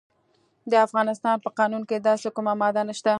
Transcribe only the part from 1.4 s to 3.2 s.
په قانون کې داسې کومه ماده نشته.